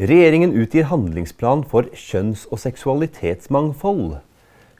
[0.00, 4.14] Regjeringen utgir handlingsplan for kjønns- og seksualitetsmangfold.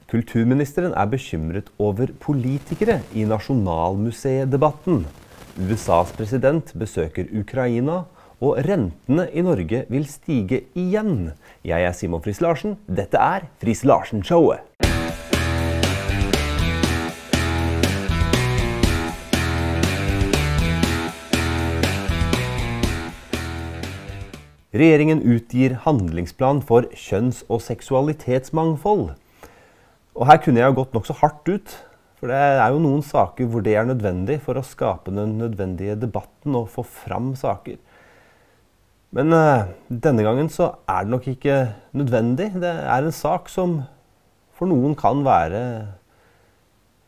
[0.08, 5.04] Kulturministeren er bekymret over politikere i Nasjonalmuseet-debatten.
[5.60, 8.06] USAs president besøker Ukraina,
[8.40, 11.34] og rentene i Norge vil stige igjen.
[11.68, 12.78] Jeg er Simon Friis Larsen.
[12.88, 14.64] Dette er Friis Larsen-showet.
[24.70, 29.08] Regjeringen utgir handlingsplan for kjønns- og seksualitetsmangfold.
[30.14, 31.72] Og her kunne jeg jo gått nokså hardt ut.
[32.20, 35.96] For det er jo noen saker hvor det er nødvendig for å skape den nødvendige
[35.98, 37.80] debatten og få fram saker.
[39.16, 41.56] Men uh, denne gangen så er det nok ikke
[41.96, 42.52] nødvendig.
[42.62, 43.80] Det er en sak som
[44.54, 45.62] for noen kan være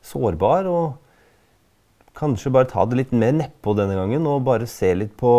[0.03, 0.67] sårbar.
[0.67, 5.35] Og kanskje bare ta det litt mer nedpå denne gangen og bare se litt på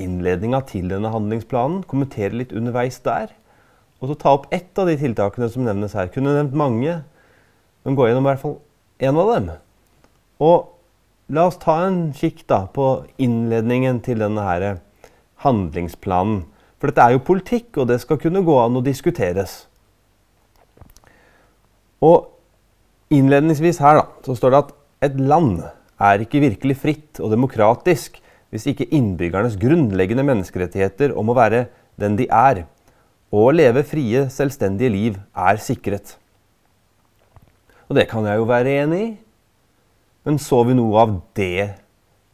[0.00, 1.82] innledninga til denne handlingsplanen.
[1.88, 3.32] Kommentere litt underveis der.
[4.02, 6.10] Og så ta opp ett av de tiltakene som nevnes her.
[6.14, 7.00] Kunne nevnt mange,
[7.84, 8.56] men gå gjennom i hvert fall
[9.02, 9.50] én av dem.
[10.42, 10.72] Og
[11.32, 12.88] la oss ta en kikk da på
[13.22, 14.66] innledningen til denne her
[15.44, 16.44] handlingsplanen.
[16.82, 19.62] For dette er jo politikk, og det skal kunne gå an å diskuteres.
[22.02, 22.26] Og
[23.14, 24.74] innledningsvis her da, så står det at
[25.06, 25.62] et land
[26.02, 28.18] er ikke virkelig fritt og demokratisk
[28.52, 31.66] hvis ikke innbyggernes grunnleggende menneskerettigheter om å være
[32.00, 32.66] den de er,
[33.32, 36.18] og å leve frie, selvstendige liv, er sikret.
[37.88, 39.12] Og det kan jeg jo være enig i.
[40.28, 41.72] Men så vi noe av det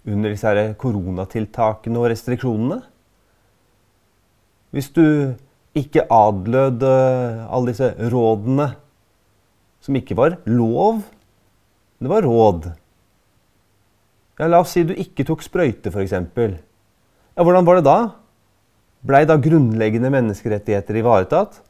[0.09, 2.81] under disse koronatiltakene og restriksjonene?
[4.75, 5.07] Hvis du
[5.79, 8.69] ikke adlød alle disse rådene,
[9.81, 11.01] som ikke var lov,
[12.03, 12.73] det var råd
[14.39, 16.15] ja, La oss si du ikke tok sprøyte, f.eks.
[16.15, 17.99] Ja, hvordan var det da?
[19.07, 21.61] Blei da grunnleggende menneskerettigheter ivaretatt?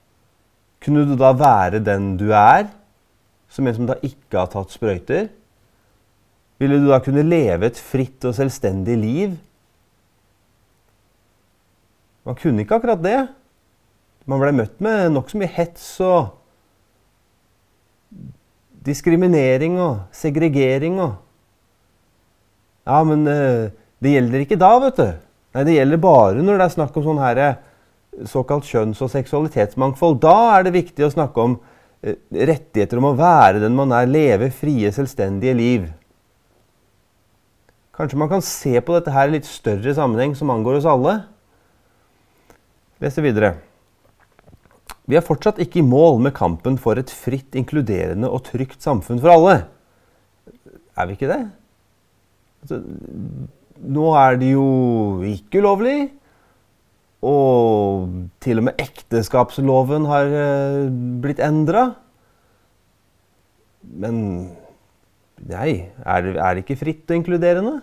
[0.85, 2.69] Kunne du da være den du er,
[3.51, 5.29] som en som da ikke har tatt sprøyter?
[6.59, 9.37] Ville du da kunne leve et fritt og selvstendig liv?
[12.27, 13.21] Man kunne ikke akkurat det.
[14.29, 16.35] Man blei møtt med nokså mye hets og
[18.85, 21.17] diskriminering og segregering og
[22.89, 25.09] ja, men eh, det gjelder ikke da, vet du.
[25.57, 27.59] Nei, det gjelder bare når det er snakk om sånn her eh,
[28.29, 30.21] såkalt kjønns- og seksualitetsmangfold.
[30.25, 31.59] Da er det viktig å snakke om
[32.01, 35.89] eh, rettigheter om å være den man er, leve frie, selvstendige liv.
[37.99, 41.17] Kanskje man kan se på dette her i litt større sammenheng som angår oss alle.
[43.03, 43.57] Leser videre.
[45.09, 49.21] Vi er fortsatt ikke i mål med kampen for et fritt, inkluderende og trygt samfunn
[49.23, 49.57] for alle.
[50.99, 51.43] Er vi ikke det?
[52.63, 52.81] Altså,
[53.79, 54.69] nå er det jo
[55.27, 55.99] ikke ulovlig.
[57.25, 58.11] Og
[58.43, 60.91] til og med ekteskapsloven har uh,
[61.23, 61.89] blitt endra.
[63.83, 64.21] Men
[65.49, 67.79] nei, er det, er det ikke fritt og inkluderende?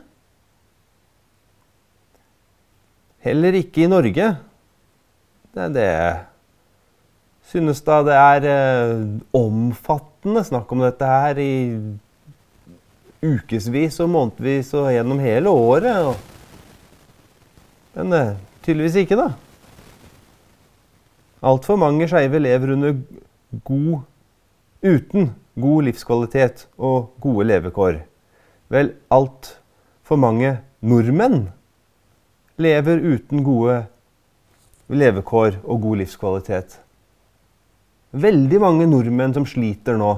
[3.25, 4.29] Heller ikke i Norge.
[5.55, 5.89] Det, det
[7.51, 9.03] synes da det er uh,
[9.35, 11.53] omfattende snakk om dette her i
[13.25, 16.19] ukevis og månedvis og gjennom hele året.
[17.95, 19.31] Men eh, tydeligvis ikke, da.
[21.45, 22.95] Altfor mange skeive lever under
[23.65, 24.05] god
[24.85, 27.99] uten god livskvalitet og gode levekår.
[28.73, 31.49] Vel, altfor mange nordmenn
[32.61, 33.83] lever uten gode
[34.91, 36.79] levekår og god livskvalitet.
[38.15, 40.11] Veldig mange nordmenn som sliter nå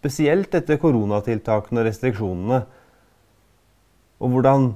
[0.00, 2.62] Spesielt etter koronatiltakene og restriksjonene.
[4.20, 4.70] Og hvordan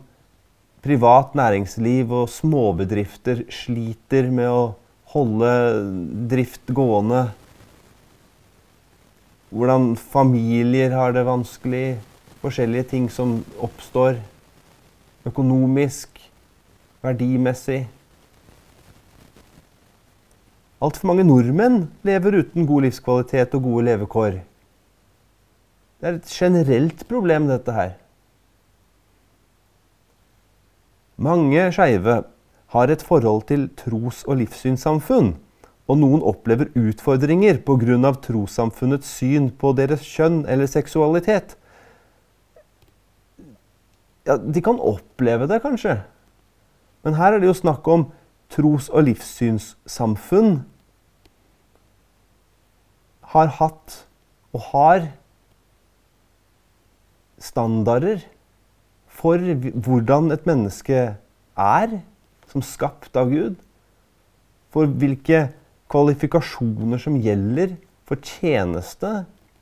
[0.85, 4.65] privat næringsliv og småbedrifter sliter med å
[5.15, 5.55] holde
[6.29, 7.31] drift gående.
[9.49, 11.87] Hvordan familier har det vanskelig.
[12.45, 14.19] Forskjellige ting som oppstår
[15.25, 16.19] økonomisk,
[17.01, 17.87] verdimessig.
[20.85, 24.43] Altfor mange nordmenn lever uten god livskvalitet og gode levekår.
[26.05, 27.95] Det er et generelt problem, dette her.
[31.17, 32.17] Mange skeive
[32.75, 35.31] har et forhold til tros- og livssynssamfunn,
[35.89, 38.13] og noen opplever utfordringer pga.
[38.21, 41.57] trossamfunnets syn på deres kjønn eller seksualitet.
[44.27, 46.03] Ja, de kan oppleve det, kanskje.
[47.03, 48.13] Men her er det jo snakk om
[48.51, 50.67] tros- og livssynssamfunn
[53.23, 54.05] har hatt
[54.53, 55.15] og har
[57.45, 58.25] standarder
[59.15, 59.39] for
[59.85, 61.05] hvordan et menneske
[61.55, 61.99] er
[62.51, 63.61] som skapt av Gud.
[64.75, 65.53] for hvilke
[65.87, 67.77] kvalifikasjoner som gjelder
[68.09, 69.21] for tjeneste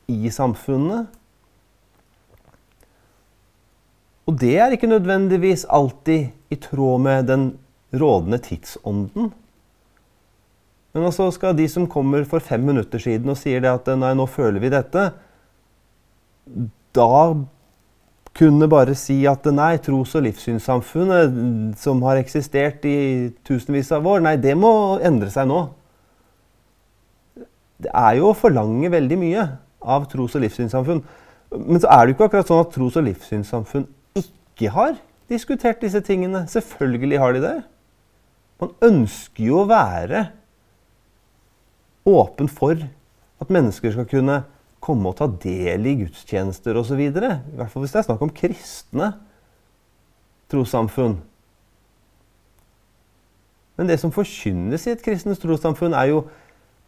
[0.09, 1.05] i samfunnet.
[4.25, 7.45] Og det er ikke nødvendigvis alltid i tråd med den
[7.93, 9.29] rådende tidsånden.
[10.93, 14.15] Men altså skal de som kommer for fem minutter siden og sier det at nei,
[14.17, 15.07] nå føler vi dette,
[16.93, 17.13] da
[18.33, 24.23] kunne bare si at nei, tros- og livssynssamfunnet som har eksistert i tusenvis av år,
[24.25, 25.67] nei, det må endre seg nå.
[27.83, 29.45] Det er jo å forlange veldig mye
[29.83, 31.03] av tros- og livssynssamfunn.
[31.53, 33.85] Men så er det jo ikke akkurat sånn at tros- og livssynssamfunn
[34.17, 34.97] ikke har
[35.29, 36.47] diskutert disse tingene.
[36.49, 37.57] Selvfølgelig har de det.
[38.63, 40.27] Man ønsker jo å være
[42.09, 42.81] åpen for
[43.43, 44.41] at mennesker skal kunne
[44.83, 46.99] komme og ta del i gudstjenester osv.
[46.99, 49.13] I hvert fall hvis det er snakk om kristne
[50.51, 51.17] trossamfunn.
[53.79, 56.19] Men det som forkynnes i et kristent trossamfunn, er jo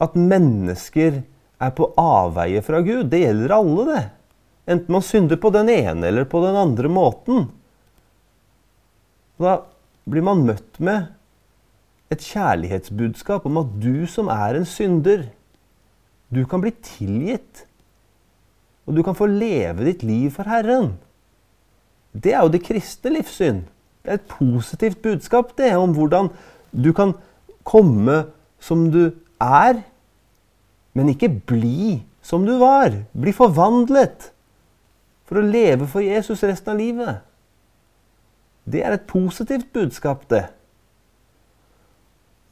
[0.02, 1.24] at mennesker
[1.64, 3.08] er på avveie fra Gud.
[3.10, 4.04] Det gjelder alle, det.
[4.76, 7.48] Enten man synder på den ene eller på den andre måten.
[9.42, 9.60] Da
[10.10, 11.10] blir man møtt med
[12.14, 15.26] et kjærlighetsbudskap om at du som er en synder,
[16.30, 17.66] du kan bli tilgitt.
[18.86, 20.94] Og du kan få leve ditt liv for Herren.
[22.14, 23.64] Det er jo det kristne livssyn.
[24.06, 26.30] Det er et positivt budskap det, om hvordan
[26.72, 27.16] du kan
[27.66, 28.26] komme
[28.62, 29.10] som du
[29.42, 29.82] er,
[30.94, 32.94] men ikke bli som du var.
[33.18, 34.30] Bli forvandlet
[35.26, 37.24] for å leve for Jesus resten av livet.
[38.66, 40.46] Det er et positivt budskap, det.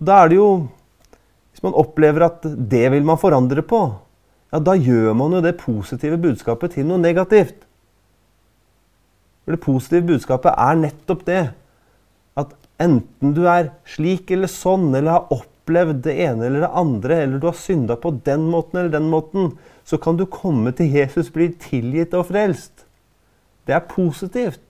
[0.03, 0.49] Da er det jo
[1.53, 3.77] Hvis man opplever at det vil man forandre på,
[4.53, 7.63] ja, da gjør man jo det positive budskapet til noe negativt.
[9.43, 11.41] For det positive budskapet er nettopp det.
[12.37, 17.17] At enten du er slik eller sånn, eller har opplevd det ene eller det andre,
[17.23, 19.55] eller du har synda på den måten eller den måten,
[19.89, 22.85] så kan du komme til Jesus, bli tilgitt og frelst.
[23.65, 24.61] Det er positivt.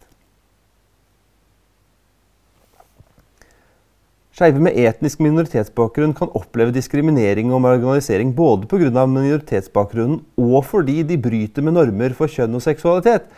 [4.34, 9.06] Skeive med etnisk minoritetsbakgrunn kan oppleve diskriminering og marginalisering både pga.
[9.06, 13.30] minoritetsbakgrunnen og fordi de bryter med normer for kjønn og seksualitet.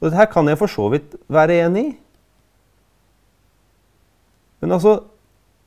[0.00, 1.96] Og Dette kan jeg for så vidt være enig i.
[4.62, 5.02] Men altså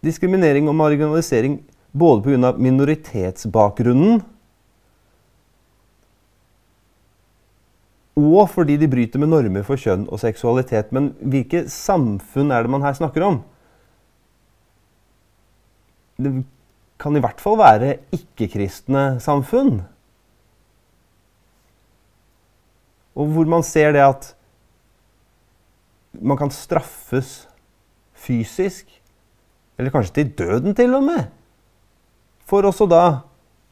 [0.05, 1.59] Diskriminering og marginalisering
[1.93, 2.51] både pga.
[2.57, 4.23] minoritetsbakgrunnen
[8.15, 10.89] og fordi de bryter med normer for kjønn og seksualitet.
[10.95, 13.43] Men hvilke samfunn er det man her snakker om?
[16.17, 16.31] Det
[17.01, 19.81] kan i hvert fall være ikke-kristne samfunn.
[23.15, 24.31] Og hvor man ser det at
[26.15, 27.45] man kan straffes
[28.15, 28.87] fysisk,
[29.75, 31.27] eller kanskje til døden til og med,
[32.47, 33.03] for også da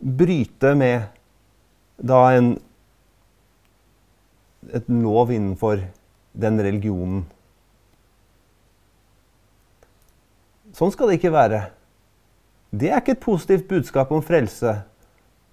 [0.04, 1.08] bryte med
[2.04, 2.56] da en
[4.72, 5.82] et lov innenfor
[6.34, 7.24] den religionen.
[10.74, 11.66] Sånn skal det ikke være.
[12.74, 14.82] Det er ikke et positivt budskap om frelse.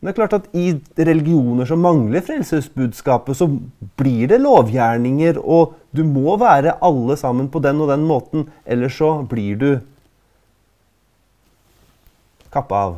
[0.00, 3.46] Men det er klart at i religioner som mangler frelsesbudskapet, så
[4.00, 8.96] blir det lovgjerninger, og du må være alle sammen på den og den måten, ellers
[8.96, 9.70] så blir du
[12.52, 12.96] kappa av.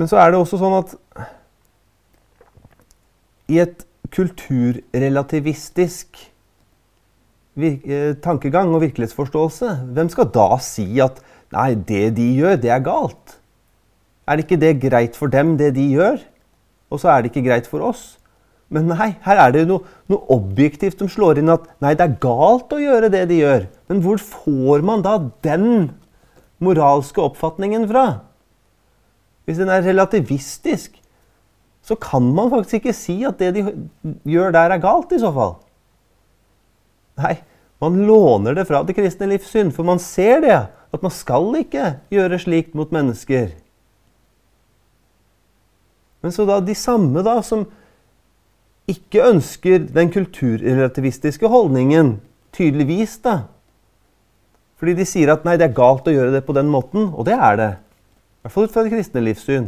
[0.00, 0.90] Men så er det også sånn at
[3.52, 6.06] i et kulturrelativistisk
[8.22, 11.18] tankegang og virkelighetsforståelse, hvem skal da si at
[11.52, 13.36] nei, det de gjør, det er galt?
[14.28, 16.20] Er det ikke det greit for dem, det de gjør?
[16.90, 18.20] Og så er det ikke greit for oss?
[18.70, 22.18] Men nei, her er det noe, noe, objektivt som slår inn at nei, det er
[22.22, 23.66] galt å gjøre det de gjør.
[23.90, 25.90] Men hvor får man da den
[26.62, 28.04] moralske oppfatningen fra?
[29.48, 30.94] Hvis den er relativistisk,
[31.82, 33.64] så kan man faktisk ikke si at det de
[34.30, 35.56] gjør der, er galt, i så fall.
[37.20, 37.36] Nei,
[37.80, 40.60] man låner det fra det kristne livssyn, for man ser det.
[40.90, 43.52] At man skal ikke gjøre slikt mot mennesker.
[46.20, 47.64] Men så da de samme da, som
[48.90, 52.18] ikke ønsker den kulturrelativistiske holdningen,
[52.56, 53.44] tydeligvis, da
[54.80, 57.26] Fordi de sier at nei, det er galt å gjøre det på den måten, og
[57.28, 57.72] det er det.
[58.40, 59.66] I hvert fall ut fra det kristne livssyn.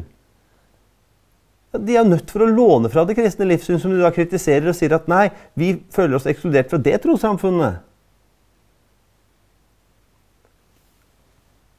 [1.72, 4.76] De er nødt for å låne fra det kristne livssyn, som du da kritiserer og
[4.76, 7.80] sier at nei, vi føler oss ekskludert fra det trossamfunnet.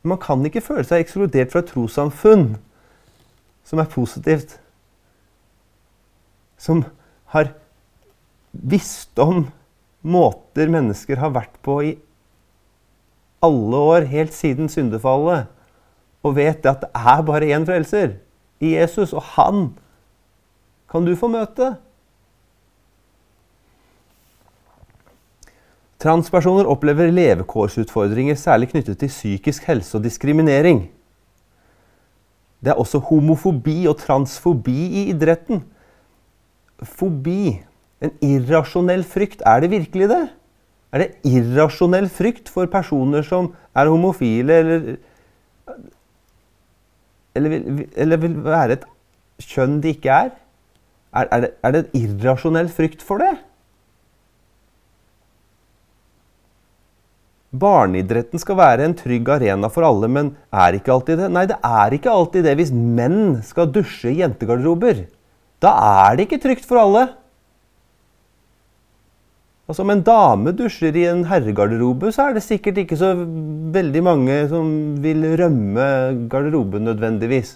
[0.03, 2.47] Man kan ikke føle seg ekskludert fra et trossamfunn
[3.63, 4.57] som er positivt.
[6.59, 6.83] Som
[7.35, 7.53] har
[8.51, 9.45] visst om
[10.03, 11.93] måter mennesker har vært på i
[13.43, 15.47] alle år, helt siden syndefallet,
[16.23, 18.17] og vet at det er bare én frelser,
[18.63, 19.65] i Jesus, og han
[20.93, 21.73] kan du få møte.
[26.03, 30.83] Transpersoner opplever levekårsutfordringer særlig knyttet til psykisk helse og diskriminering.
[32.63, 35.63] Det er også homofobi og transfobi i idretten.
[36.83, 37.55] Fobi,
[38.03, 40.21] en irrasjonell frykt, er det virkelig det?
[40.93, 44.95] Er det irrasjonell frykt for personer som er homofile, eller
[47.35, 48.83] Eller vil, eller vil være et
[49.41, 50.27] kjønn de ikke er?
[51.13, 53.35] Er, er, det, er det en irrasjonell frykt for det?
[57.53, 61.27] Barneidretten skal være en trygg arena for alle, men er ikke alltid det?
[61.35, 65.03] Nei, det er ikke alltid det hvis menn skal dusje i jentegarderober.
[65.61, 65.73] Da
[66.07, 67.05] er det ikke trygt for alle.
[69.69, 73.13] Altså, Om en dame dusjer i en herregarderobe, så er det sikkert ikke så
[73.77, 74.73] veldig mange som
[75.05, 75.85] vil rømme
[76.29, 77.55] garderoben nødvendigvis.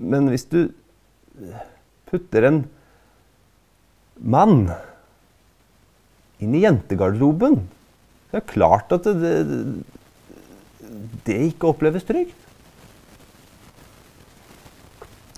[0.00, 0.64] Men hvis du
[2.10, 2.62] putter en
[4.20, 4.70] mann
[6.40, 7.60] inn i jentegarderoben.
[8.30, 9.58] så er det klart at det, det,
[11.26, 12.36] det ikke oppleves trygt.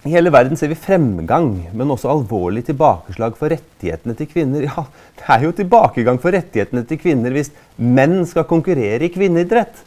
[0.02, 4.66] I hele verden ser vi fremgang, men også alvorlig tilbakeslag for rettighetene til kvinner.
[4.70, 4.86] Ja,
[5.18, 9.84] Det er jo tilbakegang for rettighetene til kvinner hvis menn skal konkurrere i kvinneidrett.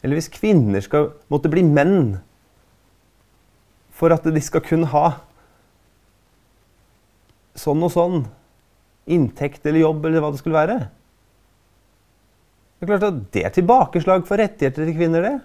[0.00, 2.18] Eller hvis kvinner skal måtte bli menn
[3.92, 5.06] for at de skal kunne ha
[7.60, 8.22] sånn og sånn
[9.10, 10.78] inntekt eller jobb eller hva det skulle være.
[12.80, 15.38] Det er klart at det er tilbakeslag for rettigheter til kvinner, det.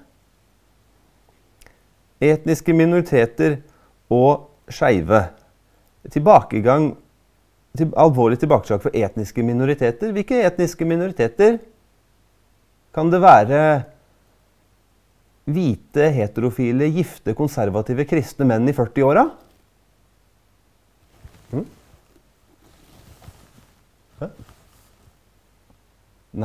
[2.31, 3.57] Etniske minoriteter
[4.13, 5.25] og skeive.
[6.13, 6.93] Tilbakegang
[7.75, 10.13] til, Alvorlig tilbakeslag for etniske minoriteter.
[10.15, 11.57] Hvilke etniske minoriteter?
[12.95, 13.59] Kan det være
[15.45, 19.27] hvite, heterofile, gifte, konservative kristne menn i 40-åra?
[21.53, 21.67] Mm?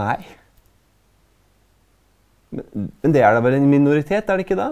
[0.01, 0.19] Nei.
[2.51, 4.71] Men det er da vel en minoritet, er det ikke da?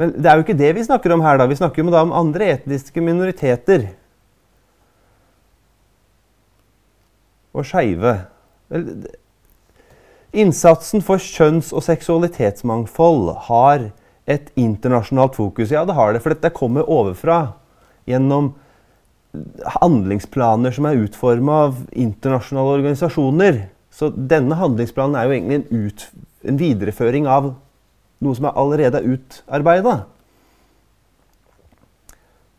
[0.00, 1.36] Men det er jo ikke det vi snakker om her.
[1.36, 1.46] da.
[1.50, 3.90] Vi snakker jo da om andre etniske minoriteter.
[7.52, 8.14] Og skeive.
[10.30, 13.90] Innsatsen for kjønns- og seksualitetsmangfold har
[14.30, 15.72] et internasjonalt fokus.
[15.74, 17.56] Ja, det har det, for dette kommer overfra
[18.06, 18.52] gjennom
[19.80, 23.64] handlingsplaner som er utforma av internasjonale organisasjoner.
[23.90, 26.06] Så denne handlingsplanen er jo egentlig en, ut,
[26.46, 27.52] en videreføring av
[28.20, 29.96] noe som er allerede er utarbeida.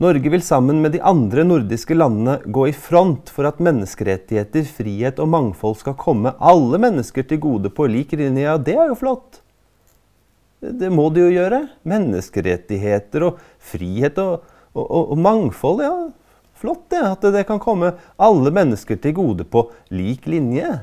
[0.02, 5.20] Norge vil sammen med de andre nordiske landene gå i front for at menneskerettigheter, frihet
[5.22, 8.48] og mangfold skal komme alle mennesker til gode på lik linje.
[8.48, 9.44] Ja, det er jo flott.
[10.62, 11.60] Det må de jo gjøre.
[11.86, 15.94] Menneskerettigheter og frihet og, og, og, og mangfold, ja.
[16.58, 20.80] Flott det, at det kan komme alle mennesker til gode på lik linje.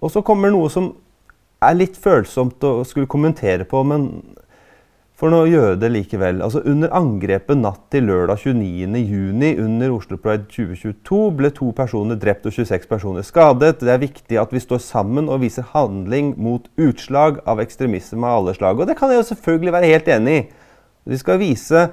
[0.00, 0.94] Og så kommer noe som
[1.64, 4.08] er litt følsomt å skulle kommentere på, men
[5.14, 6.40] for nå gjør det likevel.
[6.42, 12.48] Altså Under angrepet natt til lørdag 29.6 under Oslo Pride 2022 ble to personer drept
[12.50, 13.78] og 26 personer skadet.
[13.78, 18.40] Det er viktig at vi står sammen og viser handling mot utslag av ekstremisme av
[18.40, 18.80] alle slag.
[18.82, 20.46] Og det kan jeg jo selvfølgelig være helt enig i.
[21.04, 21.84] Vi skal vise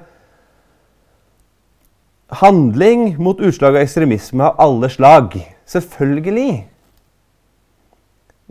[2.42, 5.36] handling mot utslag av ekstremisme av alle slag.
[5.70, 6.64] Selvfølgelig.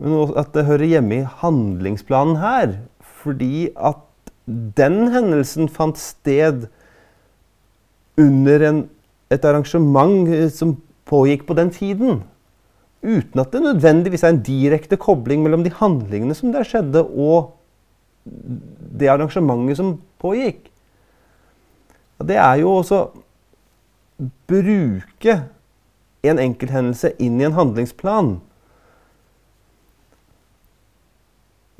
[0.00, 2.78] Men at det hører hjemme i handlingsplanen her.
[3.22, 4.00] Fordi at
[4.46, 6.66] den hendelsen fant sted
[8.18, 8.82] under en,
[9.32, 10.76] et arrangement som
[11.08, 12.22] pågikk på den tiden.
[13.02, 17.56] Uten at det nødvendigvis er en direkte kobling mellom de handlingene som der skjedde, og
[18.24, 20.68] det arrangementet som pågikk.
[22.22, 23.00] Det er jo også
[24.46, 25.40] bruke
[26.22, 28.36] en enkelthendelse inn i en handlingsplan.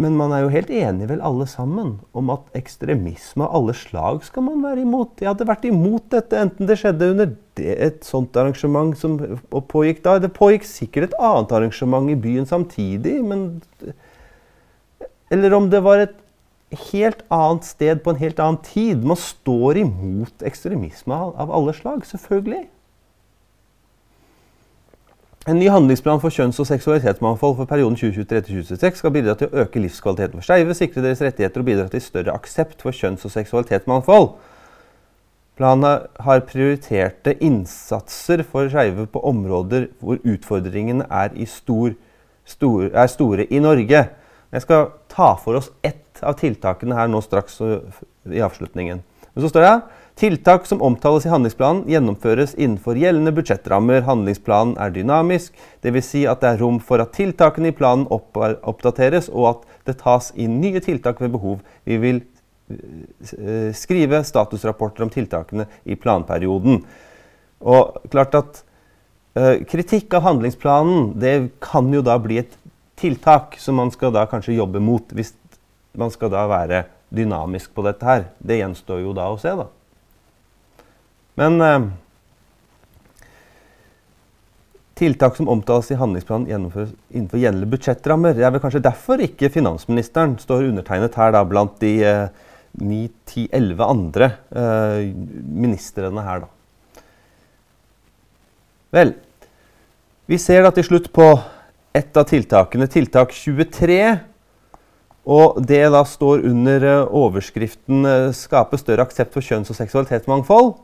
[0.02, 4.22] Men man er jo helt enig vel alle sammen om at ekstremisme av alle slag
[4.26, 5.20] skal man være imot.
[5.20, 9.18] Jeg hadde vært imot dette enten det skjedde under det, et sånt arrangement som
[9.50, 10.16] pågikk da.
[10.22, 13.62] Det pågikk sikkert et annet arrangement i byen samtidig, men
[15.32, 16.16] Eller om det var et
[16.92, 19.04] helt annet sted på en helt annen tid.
[19.04, 22.66] Man står imot ekstremisme av alle slag, selvfølgelig.
[25.42, 29.80] En ny handlingsplan for kjønns- og seksualitetsmangfold for perioden 2023-2026 skal bidra til å øke
[29.82, 34.28] livskvaliteten for skeive, sikre deres rettigheter og bidra til større aksept for kjønns- og seksualitetsmangfold.
[35.58, 41.96] Planen har prioriterte innsatser for skeive på områder hvor utfordringene er, stor,
[42.46, 44.04] stor, er, store i Norge.
[44.52, 47.58] Jeg skal ta for oss ett av tiltakene her nå straks
[48.30, 49.02] i avslutningen.
[49.34, 49.74] Men så står det
[50.14, 54.04] Tiltak som omtales i handlingsplanen, gjennomføres innenfor gjeldende budsjettrammer.
[54.06, 56.10] Handlingsplanen er dynamisk, dvs.
[56.10, 60.30] Si at det er rom for at tiltakene i planen oppdateres, og at det tas
[60.36, 61.64] inn nye tiltak ved behov.
[61.88, 62.20] Vi vil
[62.68, 66.82] eh, skrive statusrapporter om tiltakene i planperioden.
[67.62, 68.62] Og klart at
[69.38, 72.56] uh, Kritikk av handlingsplanen det kan jo da bli et
[72.98, 75.32] tiltak som man skal da kanskje jobbe mot, hvis
[75.98, 78.26] man skal da være dynamisk på dette her.
[78.38, 79.70] Det gjenstår jo da å se, da.
[81.40, 81.88] Men eh,
[85.02, 88.36] tiltak som omtales i handlingsplanen, gjennomføres innenfor gjeldende budsjettrammer.
[88.36, 91.94] Det er vel kanskje derfor ikke finansministeren står undertegnet her da, blant de
[92.80, 95.12] ni, 9-10-11 andre eh,
[95.64, 97.02] ministrene her, da.
[98.92, 99.14] Vel,
[100.28, 101.26] vi ser da til slutt på
[101.96, 103.98] ett av tiltakene, tiltak 23.
[105.32, 110.74] Og det da står under eh, overskriften eh, 'Skape større aksept for kjønns- og seksualitetsmangfold'.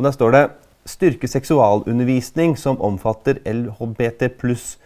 [0.00, 0.50] Og Der står det
[0.86, 4.78] 'styrke seksualundervisning som omfatter LHBT pluss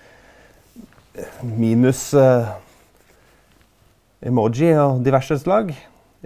[1.42, 2.46] minus eh,
[4.26, 5.70] emoji og diverse slag'.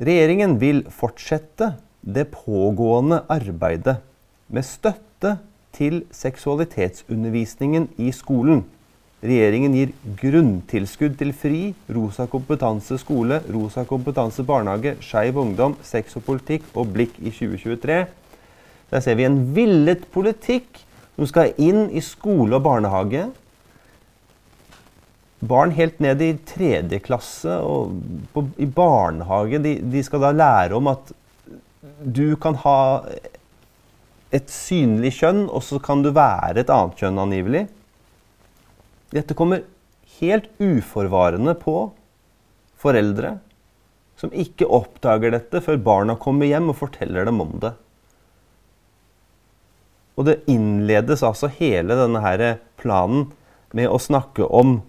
[0.01, 3.99] Regjeringen vil fortsette det pågående arbeidet
[4.49, 5.39] med støtte
[5.73, 8.65] til seksualitetsundervisningen i skolen.
[9.23, 16.25] Regjeringen gir grunntilskudd til FRI, Rosa kompetanse skole, Rosa kompetanse barnehage, Skeiv ungdom, sex og
[16.25, 18.07] politikk og Blikk i 2023.
[18.93, 20.81] Der ser vi en villet politikk
[21.19, 23.27] som skal inn i skole og barnehage.
[25.49, 27.99] Barn helt ned i tredje klasse og
[28.35, 31.13] på, i barnehage de, de, skal da lære om at
[32.03, 32.79] du kan ha
[34.35, 37.67] et synlig kjønn, og så kan du være et annet kjønn angivelig.
[39.15, 39.65] Dette kommer
[40.19, 41.77] helt uforvarende på
[42.79, 43.39] foreldre
[44.19, 47.73] som ikke oppdager dette før barna kommer hjem og forteller dem om det.
[50.19, 52.43] Og det innledes altså hele denne her
[52.81, 53.29] planen
[53.77, 54.81] med å snakke om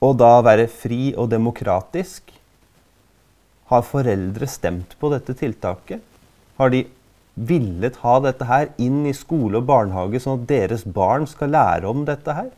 [0.00, 2.32] å da være fri og demokratisk.
[3.68, 6.00] Har foreldre stemt på dette tiltaket?
[6.56, 6.86] Har de
[7.36, 11.90] villet ha dette her inn i skole og barnehage, sånn at deres barn skal lære
[11.90, 12.48] om dette her?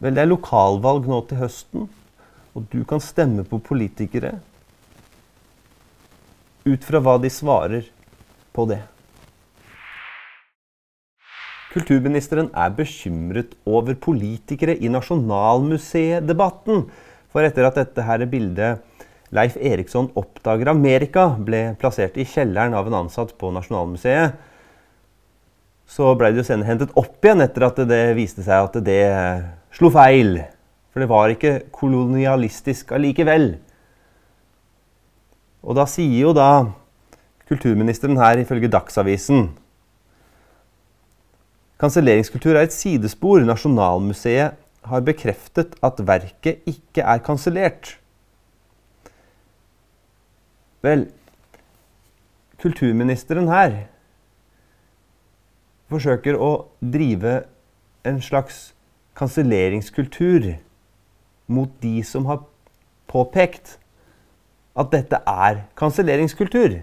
[0.00, 1.88] Vel, det er lokalvalg nå til høsten,
[2.54, 4.38] og du kan stemme på politikere
[6.66, 7.86] ut fra hva de svarer
[8.56, 8.80] på det.
[11.70, 16.88] Kulturministeren er bekymret over politikere i Nasjonalmuseet-debatten.
[17.30, 18.82] For etter at dette her bildet
[19.30, 24.34] Leif Eriksson oppdager Amerika, ble plassert i kjelleren av en ansatt på Nasjonalmuseet,
[25.90, 29.02] så ble det jo senere hentet opp igjen etter at det viste seg at det
[29.74, 30.40] slo feil.
[30.90, 33.52] For det var ikke kolonialistisk allikevel.
[35.62, 36.70] Og da sier jo da
[37.50, 39.50] kulturministeren her ifølge Dagsavisen
[41.80, 43.40] Kanselleringskultur er et sidespor.
[43.40, 47.94] Nasjonalmuseet har bekreftet at verket ikke er kansellert.
[50.84, 51.06] Vel,
[52.60, 53.76] kulturministeren her
[55.88, 57.40] forsøker å drive
[58.04, 58.70] en slags
[59.16, 60.52] kanselleringskultur
[61.50, 62.44] mot de som har
[63.10, 63.78] påpekt
[64.80, 66.80] at dette er kanselleringskultur.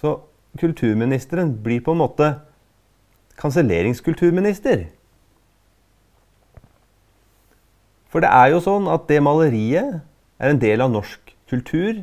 [0.00, 0.16] Så
[0.58, 2.30] kulturministeren blir på en måte
[3.40, 4.86] kanselleringskulturminister.
[8.10, 10.00] For det er jo sånn at det maleriet
[10.40, 12.00] er en del av norsk kultur.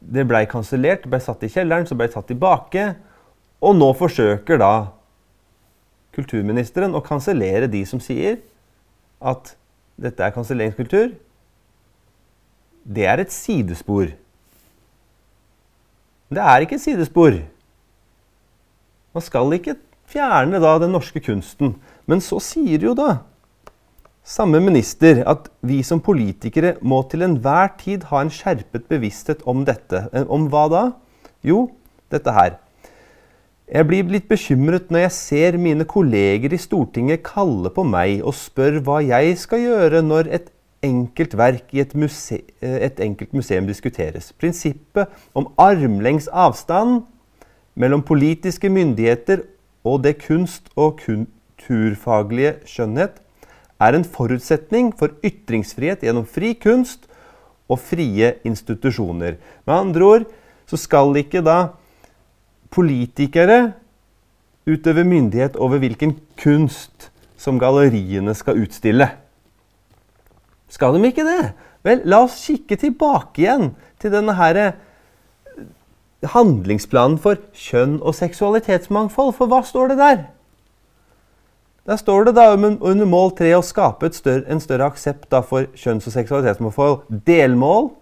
[0.00, 2.90] Det blei kansellert, blei satt i kjelleren, så blei tatt tilbake.
[3.64, 4.72] Og nå forsøker da
[6.16, 8.42] kulturministeren å kansellere de som sier
[9.24, 9.54] at
[10.00, 11.14] dette er kanselleringskultur,
[12.86, 14.12] det er et sidespor.
[16.30, 17.38] Det er ikke et sidespor.
[19.14, 21.74] Man skal ikke fjerne da den norske kunsten.
[22.06, 23.18] Men så sier jo da
[24.26, 29.64] samme minister at vi som politikere må til enhver tid ha en skjerpet bevissthet om
[29.66, 30.08] dette.
[30.26, 30.84] Om hva da?
[31.46, 31.68] Jo,
[32.10, 32.56] dette her.
[33.66, 38.34] Jeg blir litt bekymret når jeg ser mine kolleger i Stortinget kalle på meg og
[38.38, 40.52] spør hva jeg skal gjøre når et
[40.84, 44.32] enkelt verk i et, muse et, enkelt museum diskuteres.
[44.36, 47.02] Prinsippet om armlengs avstand
[47.74, 49.44] mellom politiske myndigheter
[49.86, 53.20] og det kunst- og kulturfaglige skjønnhet
[53.80, 57.06] er en forutsetning for ytringsfrihet gjennom fri kunst
[57.68, 59.36] og frie institusjoner.
[59.66, 60.24] Med andre ord
[60.66, 61.58] så skal ikke da
[62.72, 63.72] politikere
[64.66, 69.08] utøve myndighet over hvilken kunst som galleriene skal utstille.
[70.68, 71.52] Skal de ikke det?
[71.86, 73.70] Vel, la oss kikke tilbake igjen
[74.02, 74.78] til denne her eh,
[76.34, 79.36] handlingsplanen for kjønn og seksualitetsmangfold.
[79.38, 80.24] For hva står det der?
[81.86, 86.08] Der står det da under mål 3 å skape større, en større aksept for kjønns-
[86.10, 87.04] og seksualitetsmangfold.
[87.26, 87.92] Delmål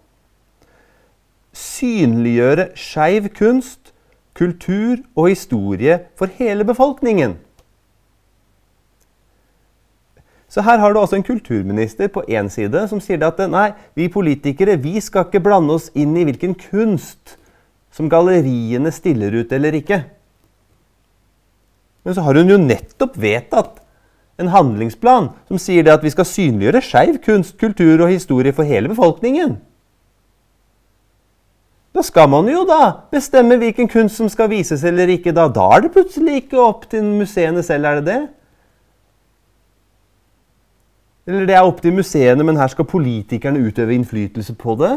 [1.54, 3.92] synliggjøre skeiv kunst,
[4.34, 7.36] kultur og historie for hele befolkningen.
[10.54, 14.06] Så her har du også en kulturminister på én side som sier at nei, vi
[14.06, 17.34] politikere vi skal ikke blande oss inn i hvilken kunst
[17.94, 20.04] som galleriene stiller ut eller ikke.
[22.06, 23.80] Men så har hun jo nettopp vedtatt
[24.38, 28.92] en handlingsplan som sier at vi skal synliggjøre skeiv kunst, kultur og historie for hele
[28.92, 29.56] befolkningen.
[31.94, 35.34] Da skal man jo da bestemme hvilken kunst som skal vises eller ikke.
[35.34, 38.22] Da, da er det plutselig ikke opp til museene selv, er det det?
[41.26, 44.94] Eller det er opp til museene, men her skal politikerne utøve innflytelse på det.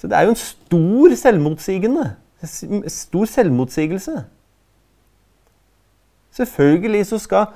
[0.00, 2.06] Så det er jo en stor selvmotsigende.
[2.88, 4.22] Stor selvmotsigelse.
[6.32, 7.50] Selvfølgelig så skal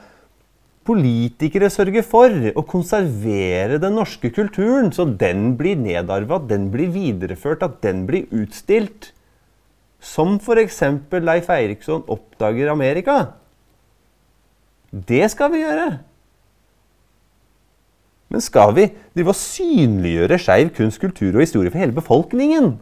[0.85, 6.93] politikere sørge for å konservere den norske kulturen, så den blir nedarva, at den blir
[6.93, 9.15] videreført, at den blir utstilt.
[10.05, 10.83] Som f.eks.
[11.25, 13.17] Leif Eiriksson oppdager Amerika.
[14.95, 15.99] Det skal vi gjøre.
[18.29, 22.73] Men skal vi drive og synliggjøre skeiv kunst, kultur og historie for hele befolkningen?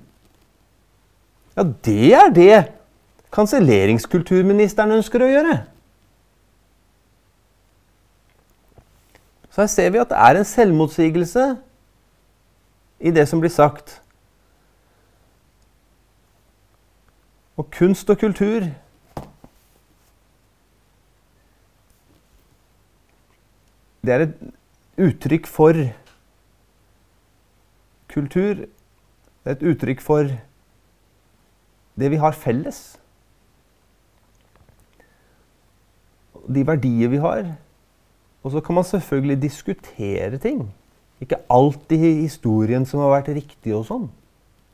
[1.56, 2.56] Ja, det er det
[3.32, 5.56] kanselleringskulturministeren ønsker å gjøre.
[9.52, 11.44] Så her ser vi at det er en selvmotsigelse
[13.00, 13.98] i det som blir sagt.
[17.60, 18.70] Og kunst og kultur
[24.02, 24.38] Det er et
[24.98, 25.76] uttrykk for
[28.10, 28.64] kultur.
[28.64, 30.30] Det er et uttrykk for
[31.98, 32.80] det vi har felles.
[36.50, 37.54] De verdier vi har.
[38.42, 40.64] Og så kan man selvfølgelig diskutere ting.
[41.22, 44.08] Ikke alltid historien som har vært riktig og sånn.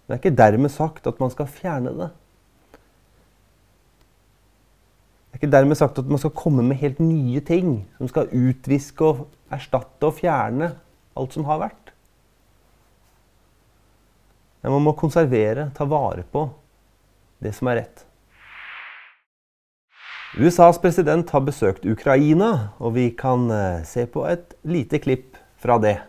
[0.06, 2.08] Det er ikke dermed sagt at man skal fjerne det.
[5.38, 9.04] Er ikke dermed sagt at man skal komme med helt nye ting som skal utviske
[9.06, 10.72] og erstatte og fjerne
[11.14, 11.92] alt som har vært.
[14.64, 16.42] Men man må konservere, ta vare på
[17.38, 18.02] det som er rett.
[20.42, 25.78] USAs president har besøkt Ukraina, og vi kan eh, se på et lite klipp fra
[25.78, 26.00] det.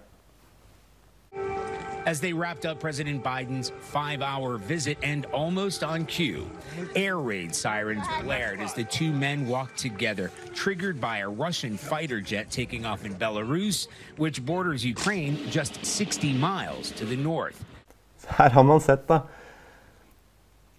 [2.10, 6.50] As they wrapped up President Biden's five hour visit and almost on cue,
[6.96, 12.20] air raid sirens blared as the two men walked together, triggered by a Russian fighter
[12.20, 17.64] jet taking off in Belarus, which borders Ukraine just 60 miles to the north.
[18.26, 19.22] Her har man sett, da.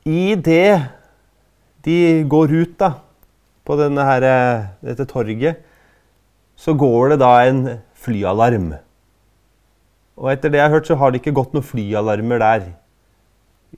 [0.04, 0.82] I det
[1.86, 2.94] de går ut da,
[3.64, 5.62] på her, eh, dette torget,
[6.56, 8.74] så går det da en flyalarm.
[10.20, 12.64] Og etter det jeg har hørt, så har det ikke gått noen flyalarmer der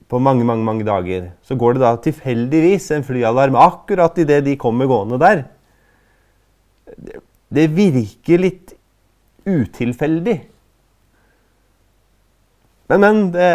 [0.09, 1.29] på mange, mange mange dager.
[1.45, 5.45] Så går det da tilfeldigvis en flyalarm akkurat idet de kommer gående der.
[7.53, 8.73] Det virker litt
[9.47, 10.35] utilfeldig.
[12.91, 13.51] Men, men det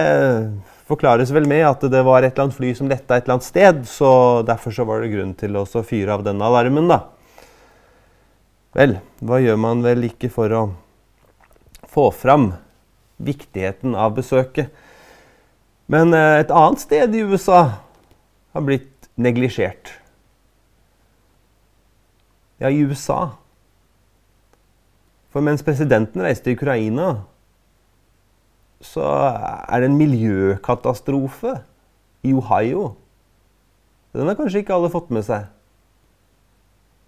[0.88, 3.48] forklares vel med at det var et eller annet fly som letta et eller annet
[3.48, 4.10] sted, så
[4.48, 7.02] derfor så var det grunn til å fyre av denne alarmen, da.
[8.78, 10.62] Vel, hva gjør man vel ikke for å
[11.88, 12.52] få fram
[13.18, 14.72] viktigheten av besøket.
[15.88, 17.60] Men eh, et annet sted i USA
[18.54, 19.92] har blitt neglisjert.
[22.58, 23.38] Ja, i USA.
[25.32, 27.22] For mens presidenten reiste til Ukraina,
[28.82, 31.58] så er det en miljøkatastrofe
[32.26, 32.92] i Ohio.
[34.14, 35.48] Den har kanskje ikke alle fått med seg.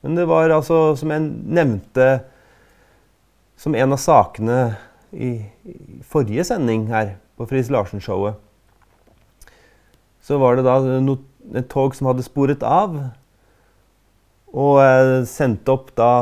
[0.01, 2.09] Men det var altså, som jeg nevnte,
[3.61, 4.61] som en av sakene
[5.13, 5.33] i,
[5.67, 8.39] i forrige sending her på Friis Larsen-showet,
[10.23, 11.17] så var det da no,
[11.57, 12.99] et tog som hadde sporet av.
[14.51, 16.13] Og eh, sendte opp da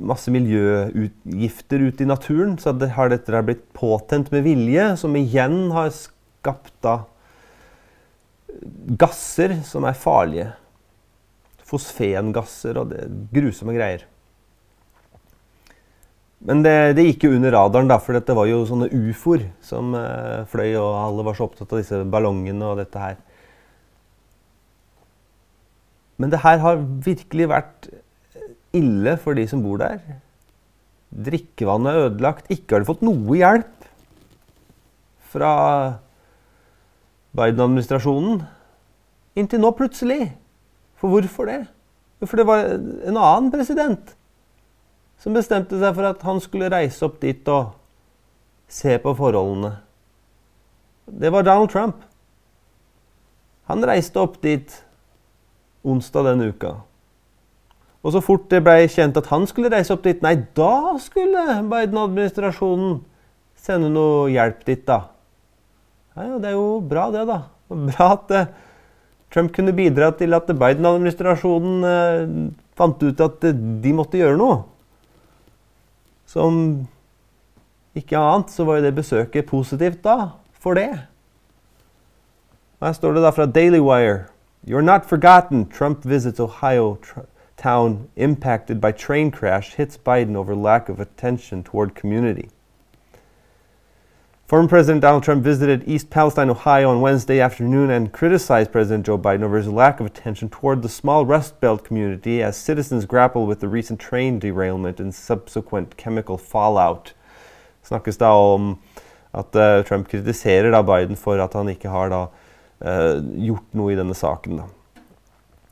[0.00, 2.56] masse miljøutgifter ut i naturen.
[2.58, 7.02] Så det, har dette blitt påtent med vilje, som igjen har skapt da
[9.00, 10.50] gasser som er farlige.
[11.70, 13.04] Fosfengasser og det,
[13.34, 14.06] grusomme greier.
[16.40, 19.92] Men det, det, gikk jo under radaren, da, for det var jo sånne ufoer som
[19.96, 23.18] eh, fløy, og alle var så opptatt av disse ballongene og dette her.
[26.20, 27.90] Men det her har virkelig vært
[28.76, 30.00] ille for de som bor der.
[31.10, 32.48] Drikkevannet er ødelagt.
[32.52, 33.88] Ikke har de fått noe hjelp
[35.32, 35.52] fra
[37.36, 38.40] Biden-administrasjonen.
[39.40, 40.30] Inntil nå, plutselig.
[41.00, 41.60] For hvorfor det?
[42.24, 44.14] For det var en annen president
[45.20, 47.74] som bestemte seg for at han skulle reise opp dit og
[48.70, 49.74] se på forholdene.
[51.10, 52.04] Det var Donald Trump.
[53.70, 54.72] Han reiste opp dit
[55.86, 56.78] onsdag denne uka.
[58.00, 61.60] Og så fort det ble kjent at han skulle reise opp dit, nei, da skulle
[61.68, 63.00] Biden-administrasjonen
[63.60, 65.02] sende noe hjelp dit, da.
[66.16, 67.42] Ja, det er jo bra, det, da.
[67.70, 68.48] Bra at uh,
[69.30, 74.62] Trump kunne bidra til at Biden-administrasjonen uh, fant ut at uh, de måtte gjøre noe.
[76.30, 76.86] Som
[77.98, 80.28] ikke annet så var jo det besøket positivt da,
[80.62, 80.92] for det.
[82.80, 84.28] Her står det da fra Daily Wire.
[84.62, 85.66] You're not forgotten.
[85.66, 86.96] Trump visits Ohio.
[87.56, 92.48] Town impacted by train crash hits Biden over lack of attention toward community.
[94.50, 99.16] Former President Donald Trump visited East Palestine, Ohio on Wednesday afternoon and criticized President Joe
[99.16, 103.46] Biden over his lack of attention toward the small Rust Belt community as citizens grapple
[103.46, 107.12] with the recent train derailment and subsequent chemical fallout.
[107.84, 108.80] Snakkes da om
[109.32, 112.26] at uh, Trump kritiserer da Biden for at han ikke har da,
[112.82, 114.56] uh, gjort noe i denne saken.
[114.56, 115.02] Da.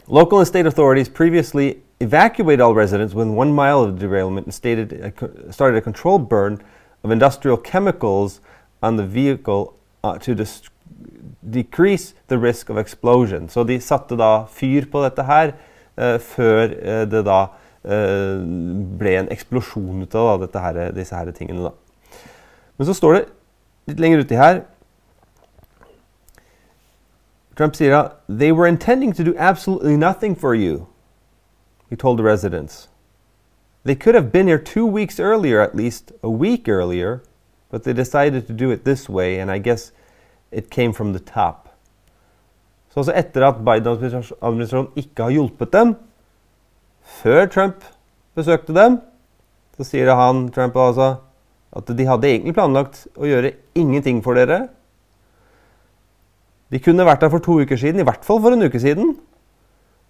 [0.06, 4.54] Local and state authorities previously evacuated all residents within one mile of the derailment and
[4.54, 4.94] stated,
[5.50, 6.62] started a controlled burn
[7.02, 8.40] of industrial chemicals
[8.82, 10.34] on the vehicle uh, to
[11.50, 13.48] decrease the risk of explosion.
[13.48, 15.52] Så de satte da fyr på dette her
[15.96, 17.40] uh, før uh, det da
[17.84, 18.40] uh,
[18.98, 21.70] ble en eksplosjon ut av da, her, disse her tingene.
[21.70, 22.18] Da.
[22.78, 23.24] Men så står det
[23.88, 24.62] litt lenger uti her
[27.58, 30.86] Trump sier da They were intending to do absolutely nothing for you,
[31.90, 32.86] he told the residents.
[33.84, 37.22] They could have been here two weeks earlier, at least a week earlier,
[37.70, 39.92] but they decided to do it this way, and I guess
[40.50, 41.68] it came from the top.
[42.88, 45.94] Så altså etter at Biden-administrasjonen ikke har hjulpet dem,
[47.20, 47.84] før Trump
[48.34, 48.98] besøkte dem,
[49.76, 51.16] så sier han Trump altså
[51.76, 54.66] at de hadde egentlig planlagt å gjøre ingenting for dere,
[56.68, 59.14] de kunne vært der for to uker siden, i hvert fall for en uke siden.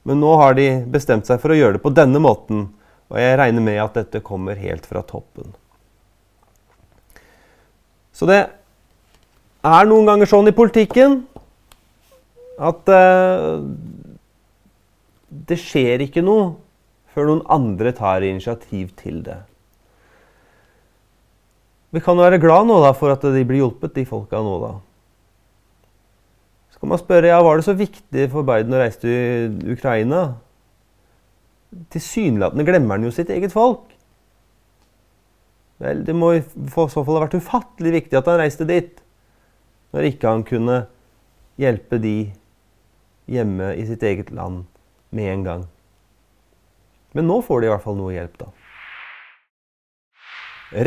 [0.08, 2.68] Men nå har de bestemt seg for å gjøre det på denne måten,
[3.08, 5.54] og jeg regner med at dette kommer helt fra toppen.
[8.18, 8.38] Så det
[9.62, 11.20] er noen ganger sånn i politikken
[12.58, 13.62] at uh,
[15.28, 16.56] det skjer ikke noe
[17.14, 19.38] før noen andre tar initiativ til det.
[21.94, 24.72] Vi kan være glad nå da, for at de blir hjulpet, de folka nå, da.
[26.74, 30.26] Så kan man spørre ja, var det så viktig for Biden å reise til Ukraina.
[31.94, 33.88] Tilsynelatende glemmer han jo sitt eget folk.
[35.78, 38.98] Vel, det må i så fall ha vært ufattelig viktig at han reiste dit,
[39.94, 40.78] når ikke han kunne
[41.58, 42.16] hjelpe de
[43.30, 44.64] hjemme i sitt eget land
[45.14, 45.66] med en gang.
[47.16, 48.50] Men nå får de i hvert fall noe hjelp, da.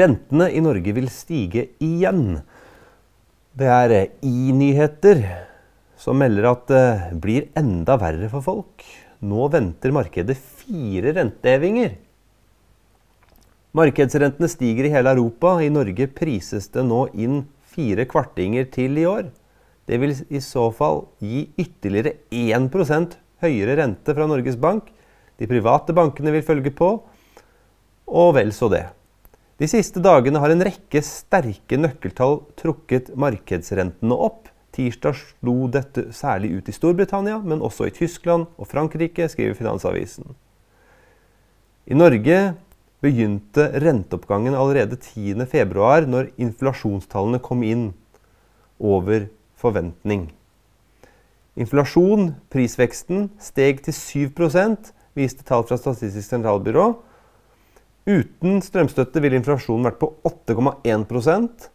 [0.01, 2.41] Rentene i Norge vil stige igjen.
[3.57, 5.23] Det er i-nyheter
[5.97, 6.85] som melder at det
[7.23, 8.85] blir enda verre for folk.
[9.25, 11.97] Nå venter markedet fire rentehevinger.
[13.77, 15.55] Markedsrentene stiger i hele Europa.
[15.63, 19.29] I Norge prises det nå inn fire kvartinger til i år.
[19.87, 24.89] Det vil i så fall gi ytterligere 1% høyere rente fra Norges Bank.
[25.39, 26.89] De private bankene vil følge på,
[28.11, 28.85] og vel så det.
[29.61, 34.49] De siste dagene har en rekke sterke nøkkeltall trukket markedsrentene opp.
[34.71, 40.31] Tirsdag slo dette særlig ut i Storbritannia, men også i Tyskland og Frankrike, skriver Finansavisen.
[41.91, 42.37] I Norge
[43.01, 47.89] begynte renteoppgangen allerede 10.2, når inflasjonstallene kom inn
[48.77, 50.29] over forventning.
[51.59, 56.87] Inflasjon, prisveksten, steg til 7% viste tall fra Statistisk sentralbyrå.
[58.07, 61.69] Uten strømstøtte ville inflasjonen vært på 8,1%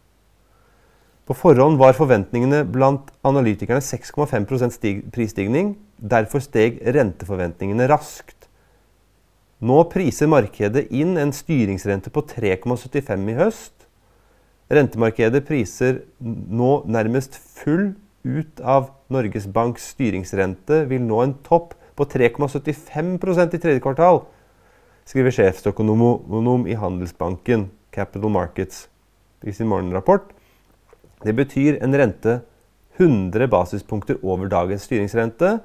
[1.27, 5.73] på forhånd var forventningene blant analytikerne 6,5% prisstigning.
[5.99, 8.36] Derfor steg renteforventningene raskt.
[9.57, 13.73] Nå priser markedet inn en styringsrente på 3,75 i høst.
[14.69, 17.95] Rentemarkedet priser nå nærmest full
[18.27, 24.21] ut av Norges Banks styringsrente vil nå en topp på 3,75% i tredje kvartal,
[25.07, 28.85] skriver sjefsøkonom i Handelsbanken Capital Markets
[29.47, 30.29] i sin morgenrapport.
[31.23, 32.41] Det betyr en rente
[32.99, 35.57] 100 basispunkter over dagens styringsrente.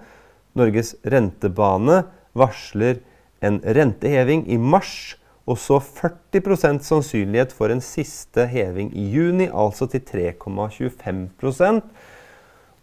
[0.56, 2.04] Norges rentebane
[2.38, 3.02] varsler
[3.42, 5.16] en renteheving i mars
[5.50, 11.82] og så 40% sannsynlighet for en siste heving i juni, altså til 3,25%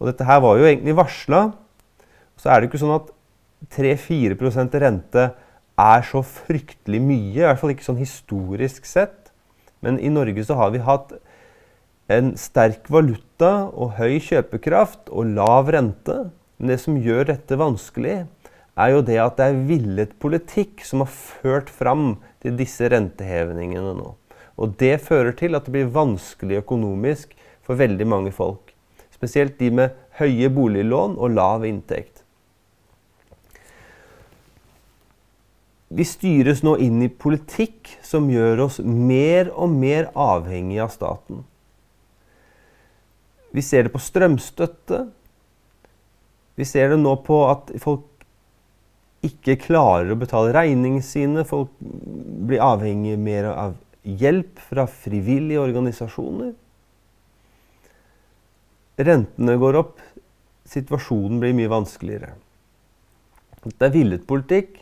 [0.00, 1.40] Og Dette her var jo egentlig varsla.
[2.40, 3.10] Så er det ikke sånn at
[3.76, 5.24] 3-4% rente
[5.80, 9.28] er så fryktelig mye, i hvert fall ikke sånn historisk sett.
[9.84, 11.12] Men i Norge så har vi hatt
[12.10, 16.16] en sterk valuta og høy kjøpekraft og lav rente.
[16.58, 18.24] Men det som gjør dette vanskelig,
[18.78, 23.94] er jo det at det er villet politikk som har ført fram til disse rentehevingene
[23.98, 24.14] nå.
[24.60, 27.34] Og det fører til at det blir vanskelig økonomisk
[27.66, 28.74] for veldig mange folk.
[29.14, 32.20] Spesielt de med høye boliglån og lav inntekt.
[35.90, 41.42] Vi styres nå inn i politikk som gjør oss mer og mer avhengig av staten.
[43.50, 45.00] Vi ser det på strømstøtte.
[46.54, 48.06] Vi ser det nå på at folk
[49.26, 51.44] ikke klarer å betale regningene sine.
[51.48, 56.54] Folk blir avhengig mer av hjelp fra frivillige organisasjoner.
[59.00, 59.98] Rentene går opp.
[60.70, 62.32] Situasjonen blir mye vanskeligere.
[63.64, 64.78] Det er villet politikk.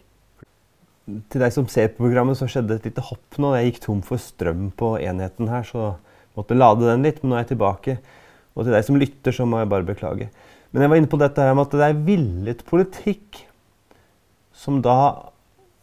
[1.08, 3.54] Til deg som ser på programmet, så skjedde et lite hopp nå.
[3.56, 5.94] Jeg gikk tom for strøm på enheten her, så
[6.38, 7.22] måtte lade den litt.
[7.22, 7.98] Men nå er jeg tilbake.
[8.54, 10.30] Og til deg som lytter, så må jeg bare beklage.
[10.70, 13.47] Men jeg var inne på dette her med at det er villet politikk
[14.58, 14.98] som da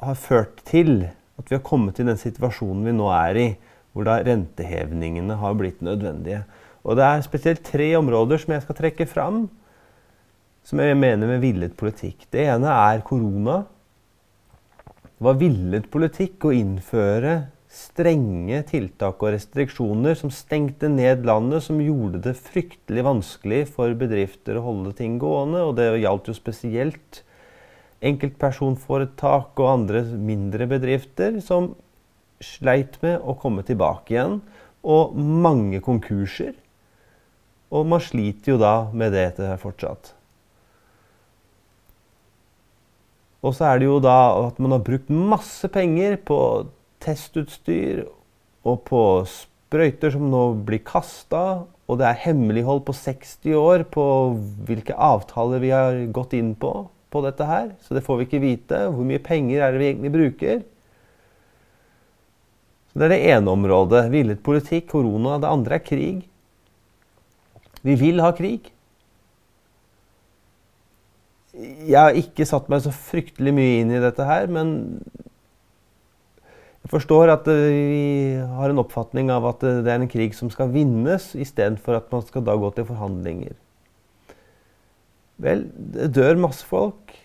[0.03, 1.05] har ført til
[1.39, 3.49] at vi har kommet i den situasjonen vi nå er i,
[3.95, 6.43] hvor da rentehevningene har blitt nødvendige.
[6.83, 9.45] Og det er spesielt tre områder som jeg skal trekke fram,
[10.65, 12.27] som jeg mener med villet politikk.
[12.33, 13.63] Det ene er korona.
[15.15, 17.35] Det var villet politikk å innføre
[17.75, 24.59] strenge tiltak og restriksjoner som stengte ned landet, som gjorde det fryktelig vanskelig for bedrifter
[24.59, 25.63] å holde ting gående.
[25.67, 27.21] Og det gjaldt jo spesielt
[28.03, 31.73] enkeltpersonforetak og andre mindre bedrifter som
[32.43, 34.39] sleit med å komme tilbake igjen,
[34.85, 36.53] og mange konkurser.
[37.73, 39.31] Og man sliter jo da med det
[39.61, 40.13] fortsatt.
[43.45, 46.39] Og så er det jo da at man har brukt masse penger på
[47.03, 48.05] testutstyr
[48.65, 54.05] og på sprøyter som nå blir kasta, og det er hemmelighold på 60 år på
[54.65, 58.43] hvilke avtaler vi har gått inn på på dette her, så det får vi ikke
[58.43, 58.85] vite.
[58.91, 60.63] Hvor mye penger er det vi egentlig bruker?
[62.91, 64.05] Så Det er det ene området.
[64.11, 65.39] Villet politikk, korona.
[65.39, 66.23] Det andre er krig.
[67.85, 68.71] Vi vil ha krig.
[71.55, 74.73] Jeg har ikke satt meg så fryktelig mye inn i dette her, men
[76.83, 80.73] jeg forstår at vi har en oppfatning av at det er en krig som skal
[80.73, 83.55] vinnes, istedenfor at man skal da gå til forhandlinger.
[85.41, 87.15] Vel, det dør masse folk.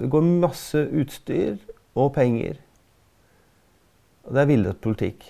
[0.00, 1.60] Det går masse utstyr
[1.94, 2.58] og penger.
[4.24, 5.26] Og det er villet politikk.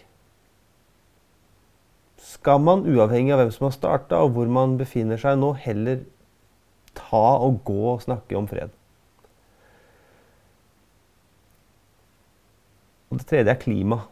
[2.21, 6.05] Skal man, uavhengig av hvem som har starta og hvor man befinner seg nå, heller
[6.97, 8.73] ta og gå og snakke om fred?
[13.11, 14.05] Og det tredje er klima.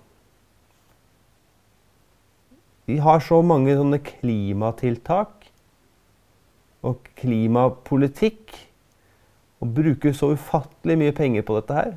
[2.89, 5.38] Vi har så mange sånne klimatiltak
[6.87, 8.55] og klimapolitikk
[9.59, 11.97] og bruker så ufattelig mye penger på dette her.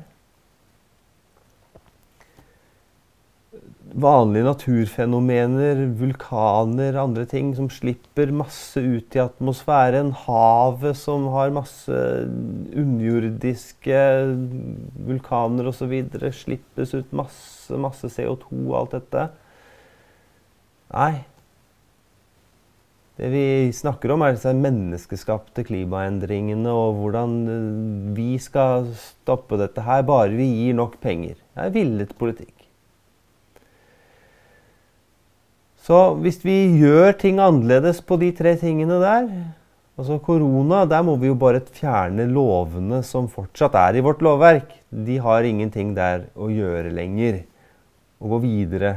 [3.92, 10.14] Vanlige naturfenomener, vulkaner, andre ting som slipper masse ut i atmosfæren.
[10.24, 11.98] Havet som har masse
[12.72, 13.98] underjordiske
[15.10, 15.92] vulkaner osv.
[16.40, 19.26] Slippes ut masse, masse CO2 og alt dette.
[20.92, 21.12] Nei,
[23.20, 23.44] det vi
[23.76, 30.32] snakker om, er disse menneskeskapte klimaendringene og hvordan eh, vi skal stoppe dette her bare
[30.32, 31.36] vi gir nok penger.
[31.52, 32.56] Det er villet politikk.
[35.82, 39.26] Så hvis vi gjør ting annerledes på de tre tingene der
[39.92, 44.70] Altså korona, der må vi jo bare fjerne lovene som fortsatt er i vårt lovverk.
[44.88, 47.42] De har ingenting der å gjøre lenger.
[48.24, 48.94] Og gå videre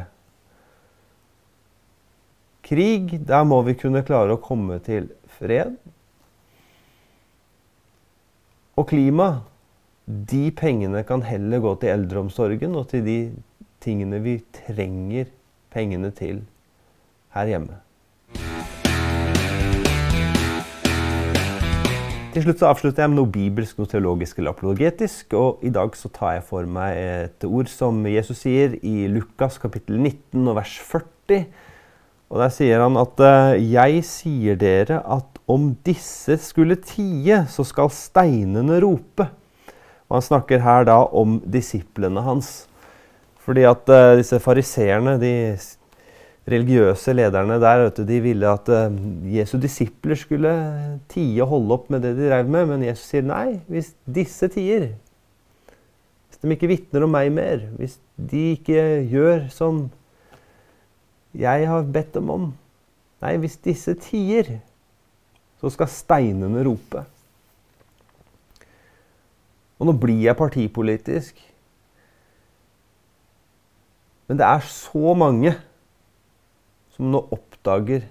[2.65, 5.75] krig, der må vi kunne klare å komme til fred.
[8.75, 9.29] Og klima,
[10.05, 13.19] de pengene kan heller gå til eldreomsorgen og til de
[13.85, 15.29] tingene vi trenger
[15.73, 16.43] pengene til
[17.35, 17.81] her hjemme.
[22.35, 25.31] Til slutt så avslutter jeg med noe bibelsk, noe teologisk eller apologetisk.
[25.39, 29.55] Og i dag så tar jeg for meg et ord som Jesus sier i Lukas
[29.63, 31.45] kapittel 19 og vers 40.
[32.29, 37.63] Og der sier han at eh, 'Jeg sier dere at om disse skulle tie, så
[37.63, 39.27] skal steinene rope'.
[40.09, 42.67] Og han snakker her da om disiplene hans.
[43.45, 45.57] Fordi at uh, disse fariseerne, de
[46.49, 48.93] religiøse lederne der du, de ville at uh,
[49.35, 50.53] Jesu disipler skulle
[51.09, 52.69] tie og holde opp med det de drev med.
[52.73, 53.59] Men Jesus sier nei.
[53.69, 54.91] Hvis disse tier,
[56.29, 58.81] hvis de ikke vitner om meg mer, hvis de ikke
[59.13, 59.85] gjør som
[61.39, 62.53] jeg har bedt dem om
[63.23, 64.59] Nei, hvis disse tier,
[65.57, 67.01] så skal steinene rope.
[69.79, 71.39] Og nå blir jeg partipolitisk.
[74.29, 75.55] Men det er så mange
[76.95, 78.05] som nå oppdager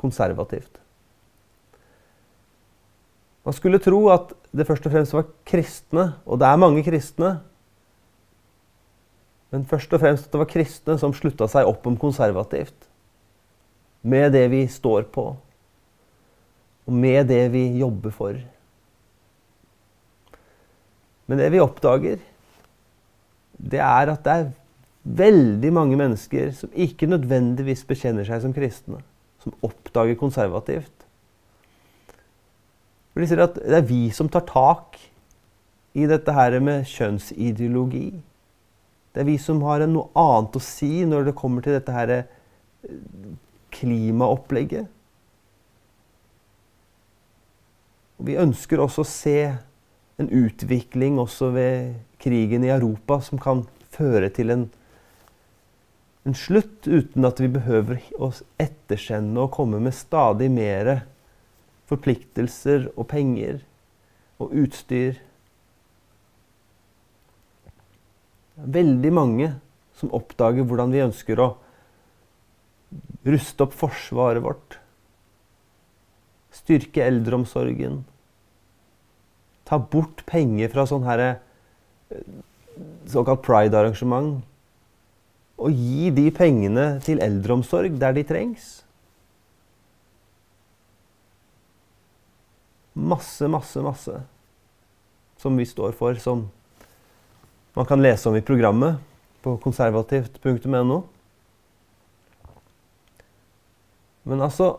[0.00, 0.80] konservativt.
[3.46, 7.38] Man skulle tro at det først og fremst var kristne, og det er mange kristne.
[9.54, 12.76] Men først og fremst at det var kristne som slutta seg opp om konservativt.
[14.02, 15.24] Med det vi står på,
[16.88, 18.38] og med det vi jobber for.
[21.28, 22.20] Men det vi oppdager,
[23.58, 24.46] det er at det er
[25.18, 29.02] veldig mange mennesker som ikke nødvendigvis bekjenner seg som kristne,
[29.42, 30.94] som oppdager konservativt.
[33.12, 34.96] For de sier at det er vi som tar tak
[35.98, 38.12] i dette her med kjønnsideologi.
[39.18, 42.12] Det er vi som har noe annet å si når det kommer til dette her
[42.14, 42.28] eh,
[43.74, 44.86] klimaopplegget.
[48.22, 49.40] Og vi ønsker også å se
[50.22, 54.68] en utvikling også ved krigen i Europa som kan føre til en
[56.28, 58.28] en slutt uten at vi behøver å
[58.60, 60.90] etterkjenne og komme med stadig mer
[61.88, 63.62] forpliktelser og penger
[64.42, 65.16] og utstyr.
[68.58, 69.52] Veldig mange
[69.98, 71.48] som oppdager hvordan vi ønsker å
[73.28, 74.78] ruste opp forsvaret vårt.
[76.54, 78.02] Styrke eldreomsorgen.
[79.68, 81.34] Ta bort penger fra sånn her eh,
[83.10, 84.38] såkalt pride-arrangement
[85.58, 88.68] og gi de pengene til eldreomsorg der de trengs.
[92.98, 94.22] Masse, masse, masse
[95.38, 96.48] som vi står for, som
[97.78, 98.98] man kan lese om i programmet
[99.42, 101.02] på konservativt.no.
[104.26, 104.72] Men altså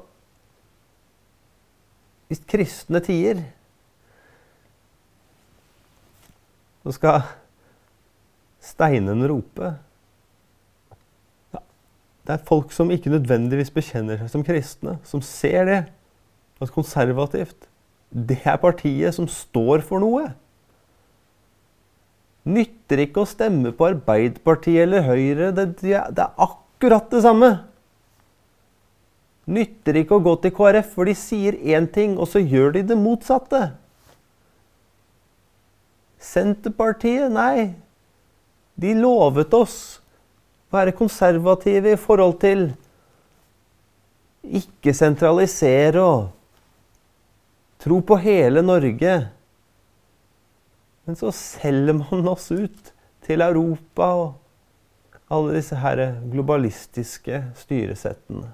[2.30, 3.40] Hvis kristne tier,
[6.84, 7.24] så skal
[8.62, 9.72] steinen rope.
[11.50, 15.80] Det er folk som ikke nødvendigvis bekjenner seg som kristne, som ser det.
[16.62, 17.66] At konservativt,
[18.14, 20.28] det er partiet som står for noe.
[22.50, 25.52] Nytter ikke å stemme på Arbeiderpartiet eller Høyre.
[25.56, 27.52] Det, det er akkurat det samme.
[29.50, 32.84] Nytter ikke å gå til KrF, for de sier én ting, og så gjør de
[32.92, 33.72] det motsatte.
[36.22, 37.72] Senterpartiet, nei.
[38.80, 39.80] De lovet oss
[40.70, 42.70] å være konservative i forhold til
[44.46, 46.30] ikke sentralisere og
[47.82, 49.16] tro på hele Norge.
[51.10, 52.92] Men så selger man oss ut
[53.26, 58.52] til Europa og alle disse her globalistiske styresettene.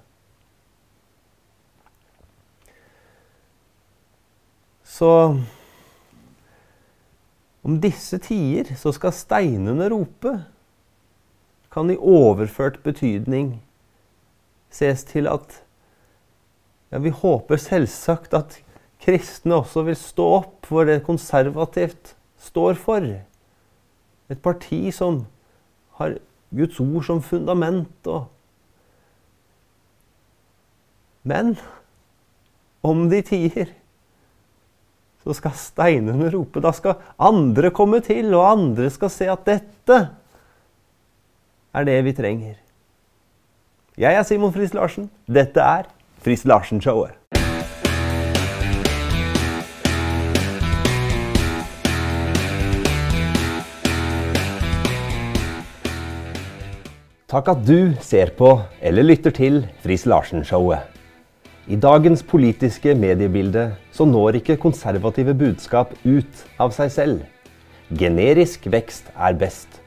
[4.87, 5.11] Så
[7.67, 10.37] om disse tider så skal steinene rope
[11.75, 13.57] kan i overført betydning
[14.71, 15.59] ses til at
[16.87, 18.61] ja, Vi håper selvsagt at
[19.03, 22.15] kristne også vil stå opp for det konservativt
[22.45, 23.05] står for.
[24.29, 25.23] Et parti som
[25.99, 26.17] har
[26.55, 28.07] Guds ord som fundament.
[28.07, 28.25] Og
[31.25, 31.55] Men
[32.85, 33.71] om de tier,
[35.25, 36.61] så skal steinene rope.
[36.61, 39.97] Da skal andre komme til, og andre skal se at dette
[41.75, 42.61] er det vi trenger.
[43.97, 45.09] Jeg er Simon Friis Larsen.
[45.25, 45.89] Dette er
[46.21, 47.15] Friis Larsen-showet.
[57.25, 58.51] Takk at du ser på
[58.85, 60.83] eller lytter til Friis Larsen-showet.
[61.65, 67.23] I dagens politiske mediebilde så når ikke konservative budskap ut av seg selv.
[67.89, 69.79] Generisk vekst er best.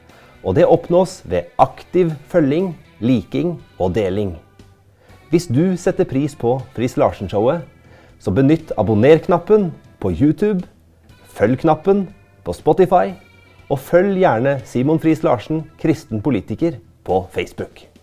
[0.43, 4.35] Og det oppnås ved aktiv følging, liking og deling.
[5.31, 7.63] Hvis du setter pris på Friis Larsen-showet,
[8.19, 9.69] så benytt abonner-knappen
[10.03, 10.67] på YouTube,
[11.39, 12.09] følg knappen
[12.43, 13.15] på Spotify,
[13.71, 17.98] og følg gjerne Simon Friis Larsen, kristen politiker, på Facebook.